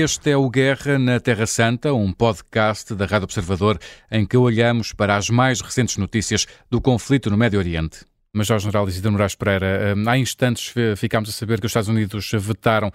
Este 0.00 0.30
é 0.30 0.36
o 0.36 0.48
Guerra 0.48 0.96
na 0.96 1.18
Terra 1.18 1.44
Santa, 1.44 1.92
um 1.92 2.12
podcast 2.12 2.94
da 2.94 3.04
Rádio 3.04 3.24
Observador 3.24 3.80
em 4.08 4.24
que 4.24 4.36
olhamos 4.36 4.92
para 4.92 5.16
as 5.16 5.28
mais 5.28 5.60
recentes 5.60 5.96
notícias 5.96 6.46
do 6.70 6.80
conflito 6.80 7.28
no 7.28 7.36
Médio 7.36 7.58
Oriente. 7.58 8.07
Major-General 8.32 8.88
Isidro 8.88 9.12
Moraes 9.12 9.34
Pereira, 9.34 9.94
hum, 9.96 10.04
há 10.06 10.18
instantes 10.18 10.74
ficámos 10.96 11.28
a 11.30 11.32
saber 11.32 11.60
que 11.60 11.66
os 11.66 11.70
Estados 11.70 11.88
Unidos 11.88 12.30
vetaram 12.34 12.90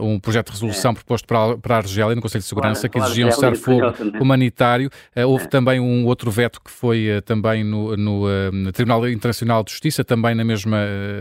um, 0.00 0.14
um 0.14 0.20
projeto 0.20 0.46
de 0.46 0.52
resolução 0.52 0.92
é. 0.92 0.94
proposto 0.94 1.26
para, 1.26 1.74
a 1.74 1.76
Argélia 1.76 2.14
no 2.14 2.22
Conselho 2.22 2.42
de 2.42 2.48
Segurança 2.48 2.88
que 2.88 2.98
exigia 2.98 3.26
um 3.26 3.32
cessar-fogo 3.32 3.92
humanitário. 4.20 4.90
Uh, 5.16 5.26
houve 5.26 5.44
é. 5.44 5.48
também 5.48 5.80
um 5.80 6.06
outro 6.06 6.30
veto 6.30 6.60
que 6.60 6.70
foi 6.70 7.18
uh, 7.18 7.22
também 7.22 7.64
no, 7.64 7.96
no, 7.96 8.26
uh, 8.26 8.52
no, 8.52 8.72
Tribunal 8.72 9.08
Internacional 9.08 9.64
de 9.64 9.72
Justiça, 9.72 10.04
também 10.04 10.34
na 10.34 10.44
mesma, 10.44 10.78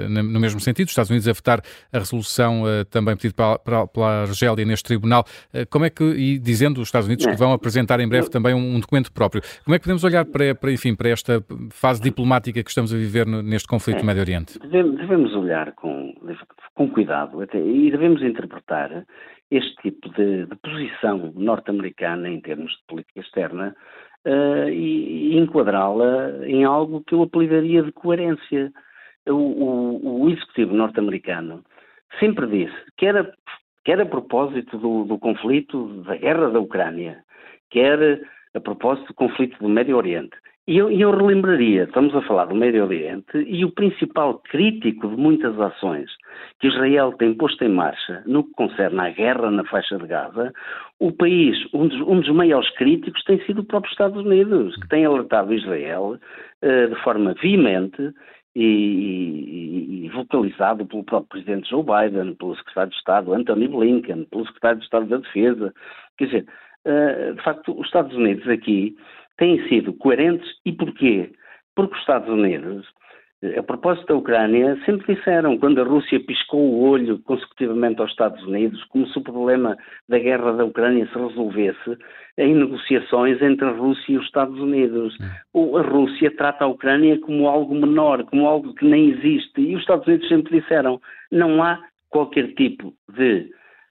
no 0.08 0.40
mesmo 0.40 0.60
sentido. 0.60 0.88
Os 0.88 0.92
Estados 0.92 1.10
Unidos 1.10 1.28
a 1.28 1.34
vetar 1.34 1.62
a 1.92 2.00
resolução 2.00 2.64
também 2.90 3.16
pedida 3.16 3.60
pela 3.94 4.22
Argélia 4.22 4.66
neste 4.66 4.86
tribunal. 4.86 5.26
como 5.70 5.86
é 5.86 5.90
que, 5.90 6.04
e 6.04 6.40
dizendo 6.40 6.82
os 6.82 6.88
Estados 6.88 7.08
Unidos 7.08 7.26
que 7.26 7.36
vão 7.36 7.52
apresentar 7.52 8.00
em 8.00 8.08
breve 8.08 8.30
também 8.30 8.54
um, 8.54 8.76
um 8.76 8.80
documento 8.80 9.12
próprio, 9.12 9.42
como 9.64 9.76
é 9.76 9.80
que 9.80 9.84
podemos 9.84 10.04
olhar 10.04 10.26
para, 10.26 10.56
para, 10.56 10.72
enfim, 10.72 10.96
para 10.96 11.10
esta 11.10 11.44
fase 11.70 12.02
diplomática 12.02 12.62
que 12.64 12.70
estamos 12.70 12.94
a 12.94 12.98
viver 12.98 13.26
no, 13.26 13.39
neste 13.44 13.68
conflito 13.68 13.98
é, 13.98 14.02
no 14.02 14.08
Médio 14.08 14.22
Oriente? 14.22 14.60
Devemos 14.60 15.36
olhar 15.36 15.74
com, 15.74 16.14
com 16.76 16.90
cuidado 16.90 17.42
até, 17.42 17.60
e 17.60 17.92
devemos 17.92 18.22
interpretar 18.22 19.06
este 19.52 19.76
tipo 19.82 20.10
de, 20.10 20.46
de 20.46 20.56
posição 20.58 21.32
norte-americana 21.36 22.30
em 22.30 22.40
termos 22.40 22.72
de 22.72 22.84
política 22.88 23.20
externa 23.20 23.76
uh, 24.26 24.70
e, 24.70 25.34
e 25.34 25.38
enquadrá-la 25.38 26.46
em 26.46 26.64
algo 26.64 27.04
que 27.04 27.16
eu 27.16 27.24
apelidaria 27.24 27.84
de 27.84 27.92
coerência. 27.92 28.72
O, 29.28 29.34
o, 29.34 30.24
o 30.24 30.30
executivo 30.30 30.74
norte-americano 30.74 31.64
sempre 32.20 32.48
disse, 32.48 32.76
quer 32.98 33.16
a, 33.18 33.32
quer 33.84 34.02
a 34.02 34.06
propósito 34.06 34.78
do, 34.78 35.04
do 35.04 35.20
conflito, 35.20 36.04
da 36.04 36.16
guerra 36.16 36.50
da 36.50 36.60
Ucrânia, 36.60 37.24
quer 37.70 38.22
a 38.56 38.60
propósito 38.60 39.08
do 39.08 39.14
conflito 39.14 39.58
do 39.60 39.70
Médio 39.70 39.98
Oriente, 39.98 40.36
e 40.70 40.78
eu, 40.78 40.92
eu, 40.92 41.10
relembraria, 41.10 41.86
estamos 41.86 42.16
a 42.16 42.22
falar 42.22 42.46
do 42.46 42.54
Médio 42.54 42.84
Oriente, 42.84 43.40
e 43.48 43.66
o 43.66 43.72
principal 43.72 44.38
crítico 44.52 45.08
de 45.08 45.16
muitas 45.16 45.60
ações 45.60 46.12
que 46.60 46.68
Israel 46.68 47.12
tem 47.14 47.34
posto 47.34 47.64
em 47.64 47.70
marcha 47.70 48.22
no 48.28 48.44
que 48.44 48.52
concerne 48.52 49.00
à 49.00 49.10
guerra 49.10 49.50
na 49.50 49.64
faixa 49.64 49.98
de 49.98 50.06
Gaza, 50.06 50.54
o 51.00 51.12
país, 51.12 51.58
um 51.74 51.88
dos, 51.88 52.00
um 52.02 52.20
dos 52.20 52.30
maiores 52.30 52.70
críticos 52.76 53.24
tem 53.24 53.44
sido 53.46 53.62
o 53.62 53.66
próprio 53.66 53.90
Estados 53.90 54.24
Unidos, 54.24 54.76
que 54.76 54.88
tem 54.90 55.06
alertado 55.06 55.56
Israel 55.56 56.20
uh, 56.62 56.88
de 56.94 57.02
forma 57.02 57.34
veemente 57.42 58.14
e, 58.56 60.06
e, 60.06 60.10
vocalizado 60.10 60.86
pelo 60.86 61.04
próprio 61.04 61.30
Presidente 61.30 61.70
Joe 61.70 61.84
Biden, 61.84 62.36
pelo 62.36 62.56
Secretário 62.58 62.92
de 62.92 62.98
Estado 62.98 63.34
Anthony 63.34 63.68
Blinken, 63.68 64.26
pelo 64.26 64.46
Secretário 64.46 64.78
de 64.78 64.86
Estado 64.86 65.08
da 65.08 65.18
Defesa. 65.18 65.74
Quer 66.16 66.26
dizer, 66.26 66.46
de 66.86 67.44
facto, 67.44 67.78
os 67.78 67.86
Estados 67.86 68.16
Unidos 68.16 68.48
aqui 68.48 68.96
têm 69.38 69.68
sido 69.68 69.94
coerentes 69.94 70.50
e 70.66 70.72
porquê? 70.72 71.32
Porque 71.76 71.94
os 71.94 72.00
Estados 72.02 72.30
Unidos, 72.30 72.86
a 73.58 73.64
propósito 73.64 74.08
da 74.08 74.16
Ucrânia, 74.16 74.78
sempre 74.86 75.16
disseram, 75.16 75.58
quando 75.58 75.80
a 75.80 75.86
Rússia 75.86 76.20
piscou 76.20 76.60
o 76.60 76.90
olho 76.90 77.20
consecutivamente 77.20 78.02
aos 78.02 78.12
Estados 78.12 78.44
Unidos, 78.44 78.84
como 78.86 79.08
se 79.08 79.18
o 79.18 79.24
problema 79.24 79.78
da 80.10 80.20
guerra 80.20 80.52
da 80.52 80.66
Ucrânia 80.66 81.08
se 81.08 81.18
resolvesse 81.18 81.98
em 82.38 82.54
negociações 82.56 83.42
entre 83.42 83.66
a 83.66 83.72
Rússia 83.72 84.12
e 84.12 84.18
os 84.18 84.26
Estados 84.26 84.60
Unidos. 84.60 85.18
A 85.56 85.82
Rússia 85.82 86.36
trata 86.36 86.66
a 86.66 86.68
Ucrânia 86.68 87.18
como 87.22 87.48
algo 87.48 87.74
menor, 87.76 88.26
como 88.26 88.46
algo 88.46 88.74
que 88.74 88.86
nem 88.86 89.12
existe, 89.12 89.62
e 89.62 89.74
os 89.74 89.82
Estados 89.82 90.06
Unidos 90.06 90.28
sempre 90.28 90.60
disseram, 90.60 91.00
não 91.32 91.64
há 91.64 91.80
qualquer 92.10 92.54
tipo 92.56 92.94
de 93.16 93.50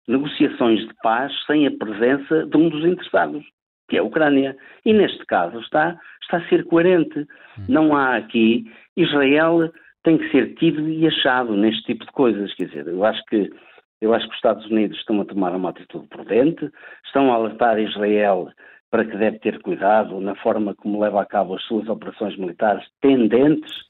negociações 0.08 0.80
de 0.80 0.94
paz 1.02 1.32
sem 1.46 1.66
a 1.66 1.70
presença 1.70 2.46
de 2.46 2.56
um 2.56 2.68
dos 2.68 2.84
interessados 2.84 3.44
que 3.88 3.96
é 3.96 4.00
a 4.00 4.04
Ucrânia. 4.04 4.56
E 4.84 4.92
neste 4.92 5.24
caso 5.26 5.58
está, 5.60 5.98
está 6.22 6.36
a 6.36 6.48
ser 6.48 6.64
coerente. 6.64 7.26
Não 7.68 7.96
há 7.96 8.16
aqui. 8.16 8.64
Israel 8.96 9.72
tem 10.04 10.18
que 10.18 10.30
ser 10.30 10.54
tido 10.54 10.88
e 10.88 11.06
achado 11.06 11.56
neste 11.56 11.82
tipo 11.84 12.04
de 12.04 12.12
coisas. 12.12 12.54
Quer 12.54 12.66
dizer, 12.66 12.86
eu 12.86 13.04
acho 13.04 13.24
que 13.24 13.50
eu 14.00 14.14
acho 14.14 14.26
que 14.26 14.30
os 14.30 14.36
Estados 14.36 14.64
Unidos 14.66 14.96
estão 14.96 15.20
a 15.20 15.24
tomar 15.24 15.56
uma 15.56 15.70
atitude 15.70 16.06
prudente, 16.06 16.70
estão 17.04 17.32
a 17.32 17.34
alertar 17.34 17.80
Israel 17.80 18.48
para 18.92 19.04
que 19.04 19.16
deve 19.16 19.40
ter 19.40 19.60
cuidado 19.60 20.20
na 20.20 20.36
forma 20.36 20.72
como 20.76 21.00
leva 21.00 21.20
a 21.20 21.26
cabo 21.26 21.56
as 21.56 21.62
suas 21.64 21.88
operações 21.88 22.36
militares 22.38 22.86
tendentes 23.00 23.87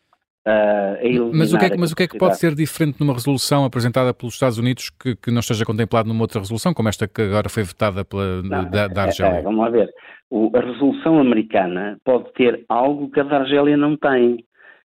Uh, 0.49 1.31
mas, 1.35 1.53
o 1.53 1.59
que 1.59 1.65
é 1.67 1.71
que, 1.71 1.77
mas 1.77 1.93
o 1.93 1.97
que 1.97 2.05
é 2.05 2.09
que 2.09 2.17
pode 2.17 2.39
ser 2.39 2.55
diferente 2.55 2.99
numa 3.01 3.13
resolução 3.13 3.67
apresentada 3.67 4.15
pelos 4.15 4.33
Estados 4.33 4.57
Unidos 4.57 4.89
que, 4.89 5.15
que, 5.15 5.31
não 5.31 5.41
esteja 5.41 5.63
contemplado 5.63 6.09
numa 6.09 6.23
outra 6.23 6.41
resolução, 6.41 6.73
como 6.73 6.89
esta 6.89 7.07
que 7.07 7.21
agora 7.21 7.51
foi 7.51 7.65
votada 7.65 8.03
pela, 8.03 8.43
não, 8.43 8.71
da, 8.71 8.89
da, 8.89 9.03
Argélia? 9.03 9.37
É, 9.37 9.39
é, 9.41 9.43
vamos 9.43 9.61
lá 9.61 9.69
ver. 9.69 9.91
O, 10.31 10.51
a 10.55 10.61
resolução 10.61 11.19
americana 11.19 11.99
pode 12.03 12.33
ter 12.33 12.65
algo 12.67 13.11
que 13.11 13.21
a 13.21 13.25
da 13.25 13.41
Argélia 13.41 13.77
não 13.77 13.95
tem, 13.97 14.43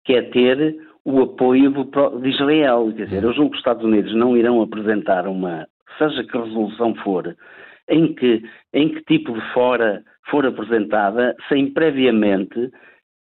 que 0.04 0.14
é 0.14 0.22
ter 0.22 0.76
o 1.04 1.22
apoio 1.22 1.70
do, 1.70 1.84
de 2.20 2.30
Israel. 2.30 2.92
Quer 2.96 3.04
dizer, 3.04 3.22
eu 3.22 3.32
julgo 3.32 3.50
que 3.50 3.56
os 3.56 3.60
Estados 3.60 3.84
Unidos 3.84 4.12
não 4.14 4.36
irão 4.36 4.60
apresentar 4.60 5.28
uma, 5.28 5.68
seja 5.98 6.24
que 6.24 6.36
resolução 6.36 6.96
for, 6.96 7.36
em 7.88 8.12
que, 8.12 8.42
em 8.72 8.88
que 8.88 9.02
tipo 9.04 9.32
de 9.32 9.52
fora 9.52 10.02
for 10.30 10.44
apresentada, 10.46 11.36
sem 11.48 11.72
previamente 11.72 12.70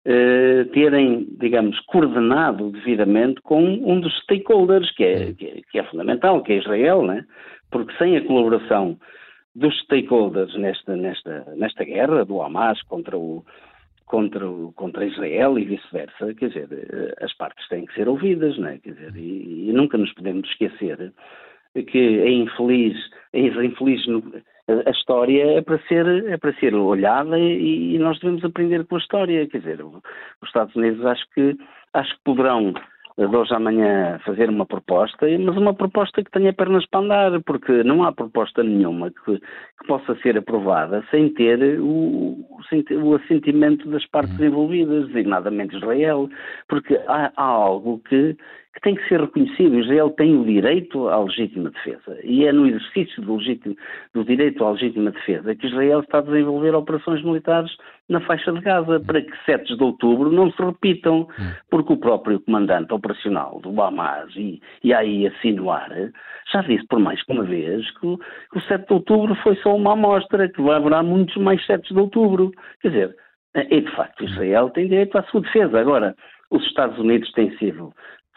eh, 0.05 0.65
terem, 0.73 1.29
digamos, 1.39 1.79
coordenado 1.81 2.71
devidamente 2.71 3.41
com 3.43 3.63
um 3.63 4.01
dos 4.01 4.13
stakeholders, 4.23 4.91
que 4.97 5.05
é, 5.05 5.33
que 5.33 5.47
é, 5.47 5.61
que 5.71 5.79
é 5.79 5.85
fundamental, 5.85 6.43
que 6.43 6.53
é 6.53 6.57
Israel, 6.57 7.03
né? 7.03 7.25
porque 7.71 7.97
sem 7.97 8.17
a 8.17 8.25
colaboração 8.25 8.99
dos 9.55 9.79
stakeholders 9.83 10.55
nesta, 10.57 10.97
nesta, 10.97 11.55
nesta 11.57 11.85
guerra 11.85 12.25
do 12.25 12.43
Hamas 12.43 12.83
contra 12.83 13.17
o, 13.17 13.45
contra, 14.07 14.45
contra 14.75 15.07
Israel 15.07 15.59
e 15.59 15.65
vice-versa, 15.65 16.35
quer 16.35 16.49
dizer, 16.49 16.69
eh, 16.73 17.25
as 17.25 17.33
partes 17.35 17.67
têm 17.69 17.87
que 17.87 17.95
ser 17.95 18.09
ouvidas, 18.09 18.59
né? 18.59 18.81
quer 18.83 18.95
dizer, 18.95 19.17
e, 19.17 19.69
e 19.69 19.73
nunca 19.73 19.97
nos 19.97 20.13
podemos 20.15 20.49
esquecer 20.51 21.13
que 21.87 22.21
a 22.21 22.29
infeliz, 22.29 22.97
a 23.33 23.39
infeliz 23.39 24.05
a 24.69 24.91
história 24.91 25.59
é 25.59 25.61
para 25.61 25.79
ser, 25.89 26.07
é 26.29 26.37
para 26.37 26.53
ser 26.55 26.75
olhada 26.75 27.39
e, 27.39 27.95
e, 27.95 27.99
nós 27.99 28.19
devemos 28.21 28.45
aprender 28.45 28.85
com 28.87 28.97
a 28.97 28.99
história. 28.99 29.47
Quer 29.49 29.59
dizer, 29.59 29.85
os 29.85 30.03
Estados 30.45 30.75
Unidos 30.77 31.05
acho 31.05 31.25
que, 31.35 31.57
acho 31.95 32.15
que 32.15 32.25
poderão 32.25 32.73
de 33.19 33.37
hoje 33.37 33.55
à 33.55 33.59
manhã 33.59 34.19
fazer 34.25 34.49
uma 34.49 34.65
proposta, 34.65 35.27
mas 35.39 35.57
uma 35.57 35.75
proposta 35.75 36.23
que 36.23 36.31
tenha 36.31 36.53
pernas 36.53 36.87
para 36.87 37.01
andar, 37.01 37.43
porque 37.43 37.85
não 37.85 38.05
há 38.05 38.13
proposta 38.13 38.63
nenhuma 38.63 39.11
que, 39.11 39.39
que 39.39 39.87
possa 39.87 40.15
ser 40.23 40.39
aprovada 40.39 41.05
sem 41.11 41.29
ter 41.29 41.79
o, 41.79 42.39
o 43.03 43.15
assentimento 43.15 43.89
das 43.91 44.07
partes 44.07 44.39
uhum. 44.39 44.47
envolvidas, 44.47 45.07
designadamente 45.09 45.77
Israel, 45.77 46.31
porque 46.69 46.99
há, 47.07 47.31
há 47.37 47.45
algo 47.45 48.01
que 48.09 48.37
que 48.75 48.81
tem 48.81 48.95
que 48.95 49.07
ser 49.09 49.21
reconhecido. 49.21 49.79
Israel 49.79 50.11
tem 50.11 50.37
o 50.37 50.45
direito 50.45 51.09
à 51.09 51.23
legítima 51.23 51.71
defesa. 51.71 52.19
E 52.25 52.47
é 52.47 52.53
no 52.53 52.67
exercício 52.67 53.23
do, 53.23 53.37
legítimo, 53.37 53.77
do 54.15 54.25
direito 54.25 54.65
à 54.65 54.71
legítima 54.73 55.11
defesa 55.11 55.55
que 55.55 55.67
Israel 55.67 56.01
está 56.01 56.19
a 56.19 56.23
desenvolver 56.23 56.75
operações 56.75 57.23
militares 57.23 57.71
na 58.09 58.21
faixa 58.21 58.53
de 58.53 58.61
Gaza, 58.61 59.01
para 59.01 59.23
que 59.23 59.33
7 59.47 59.77
de 59.77 59.83
outubro 59.83 60.31
não 60.31 60.51
se 60.53 60.63
repitam, 60.63 61.27
porque 61.71 61.93
o 61.93 61.97
próprio 61.97 62.41
comandante 62.41 62.93
operacional 62.93 63.61
do 63.61 63.81
Hamas 63.81 64.35
e, 64.37 64.61
e 64.83 64.93
aí 64.93 65.27
assinuar 65.27 65.91
já 66.53 66.61
disse 66.63 66.87
por 66.87 66.99
mais 66.99 67.23
que 67.23 67.33
uma 67.33 67.45
vez 67.45 67.91
que 67.99 68.07
o, 68.07 68.19
que 68.19 68.59
o 68.59 68.61
7 68.61 68.87
de 68.87 68.93
outubro 68.93 69.35
foi 69.37 69.57
só 69.57 69.75
uma 69.75 69.93
amostra, 69.93 70.49
que 70.49 70.61
vai 70.61 70.77
haver 70.77 71.03
muitos 71.03 71.37
mais 71.37 71.65
7 71.67 71.93
de 71.93 72.01
outubro. 72.01 72.51
Quer 72.81 72.89
dizer, 72.89 73.17
e 73.55 73.81
de 73.81 73.91
facto 73.95 74.25
Israel 74.25 74.71
tem 74.71 74.89
direito 74.89 75.17
à 75.17 75.23
sua 75.25 75.41
defesa. 75.41 75.81
Agora, 75.81 76.15
os 76.51 76.63
Estados 76.67 76.99
Unidos 76.99 77.31
têm 77.33 77.57
sido 77.59 77.93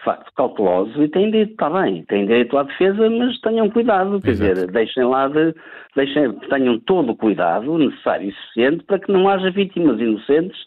facto 0.05 0.31
cautelosos 0.35 0.95
e 0.97 1.09
têm 1.09 1.31
direito, 1.31 1.51
está 1.51 1.69
bem, 1.69 2.03
têm 2.03 2.25
direito 2.25 2.57
à 2.57 2.63
defesa, 2.63 3.09
mas 3.09 3.37
tenham 3.41 3.69
cuidado, 3.69 4.21
quer 4.21 4.31
Exato. 4.31 4.53
dizer, 4.53 4.71
deixem 4.71 5.03
lá 5.03 5.27
de, 5.27 5.53
deixem, 5.95 6.31
tenham 6.49 6.79
todo 6.79 7.11
o 7.11 7.15
cuidado 7.15 7.77
necessário 7.77 8.29
e 8.29 8.33
suficiente 8.33 8.83
para 8.85 8.99
que 8.99 9.11
não 9.11 9.27
haja 9.27 9.49
vítimas 9.49 9.99
inocentes 9.99 10.57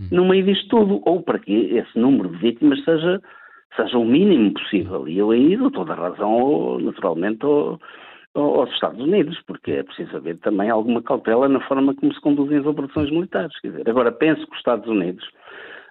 hum. 0.00 0.08
no 0.10 0.24
meio 0.24 0.44
disto 0.44 0.68
tudo, 0.68 1.02
ou 1.04 1.22
para 1.22 1.38
que 1.38 1.52
esse 1.52 1.98
número 1.98 2.30
de 2.30 2.38
vítimas 2.38 2.82
seja, 2.84 3.20
seja 3.76 3.98
o 3.98 4.04
mínimo 4.04 4.54
possível. 4.54 5.06
E 5.06 5.18
eu 5.18 5.30
aí 5.30 5.56
dou 5.56 5.70
toda 5.70 5.92
a 5.92 5.96
razão, 5.96 6.78
naturalmente, 6.80 7.44
ao, 7.44 7.78
aos 8.34 8.70
Estados 8.72 9.00
Unidos, 9.00 9.38
porque 9.46 9.72
é 9.72 9.82
preciso 9.82 10.16
haver 10.16 10.38
também 10.38 10.70
alguma 10.70 11.02
cautela 11.02 11.48
na 11.48 11.60
forma 11.60 11.94
como 11.94 12.12
se 12.12 12.20
conduzem 12.20 12.58
as 12.58 12.66
operações 12.66 13.10
militares. 13.10 13.58
Quer 13.60 13.68
dizer, 13.68 13.90
agora 13.90 14.10
penso 14.10 14.46
que 14.46 14.52
os 14.52 14.58
Estados 14.58 14.88
Unidos, 14.88 15.24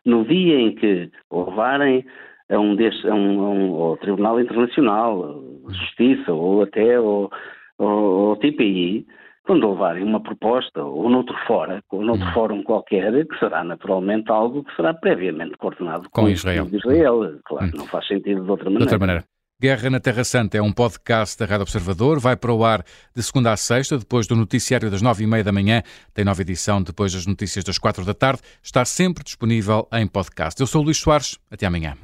no 0.05 0.25
dia 0.25 0.59
em 0.59 0.73
que 0.75 1.11
levarem 1.31 2.05
a 2.49 2.59
um, 2.59 2.75
deste, 2.75 3.07
a 3.07 3.13
um, 3.13 3.39
a 3.41 3.49
um 3.49 3.83
ao 3.83 3.97
Tribunal 3.97 4.39
Internacional, 4.39 5.43
Justiça 5.69 6.31
ou 6.31 6.61
até 6.61 6.95
ao, 6.95 7.31
ao, 7.79 7.87
ao 7.87 8.35
TPI, 8.37 9.05
quando 9.45 9.69
levarem 9.69 10.03
uma 10.03 10.21
proposta 10.21 10.83
ou 10.83 11.09
noutro 11.09 11.35
fora, 11.45 11.81
ou 11.91 12.03
noutro 12.03 12.27
hum. 12.27 12.33
fórum 12.33 12.63
qualquer, 12.63 13.25
que 13.27 13.39
será 13.39 13.63
naturalmente 13.63 14.31
algo 14.31 14.63
que 14.63 14.75
será 14.75 14.93
previamente 14.93 15.57
coordenado 15.57 16.09
com, 16.09 16.23
com 16.23 16.29
Israel. 16.29 16.67
Israel. 16.71 17.39
Claro, 17.45 17.67
hum. 17.67 17.71
não 17.77 17.85
faz 17.85 18.07
sentido 18.07 18.43
de 18.43 18.49
outra 18.49 18.65
maneira. 18.65 18.85
De 18.85 18.93
outra 18.93 18.99
maneira. 18.99 19.34
Guerra 19.61 19.89
na 19.89 20.01
Terra 20.01 20.25
Santa 20.25 20.57
é 20.57 20.61
um 20.61 20.71
podcast 20.71 21.39
da 21.39 21.45
Rádio 21.45 21.61
Observador. 21.61 22.19
Vai 22.19 22.35
para 22.35 22.51
o 22.51 22.65
ar 22.65 22.83
de 23.15 23.23
segunda 23.23 23.53
a 23.53 23.57
sexta, 23.57 23.97
depois 23.97 24.27
do 24.27 24.35
noticiário 24.35 24.91
das 24.91 25.01
nove 25.01 25.23
e 25.23 25.27
meia 25.27 25.45
da 25.45 25.51
manhã. 25.51 25.81
Tem 26.13 26.25
nova 26.25 26.41
edição 26.41 26.81
depois 26.81 27.13
das 27.13 27.25
notícias 27.25 27.63
das 27.63 27.77
quatro 27.77 28.03
da 28.03 28.13
tarde. 28.13 28.41
Está 28.61 28.83
sempre 28.83 29.23
disponível 29.23 29.87
em 29.93 30.05
podcast. 30.07 30.59
Eu 30.59 30.67
sou 30.67 30.81
o 30.81 30.83
Luís 30.83 30.97
Soares. 30.97 31.39
Até 31.49 31.65
amanhã. 31.65 31.95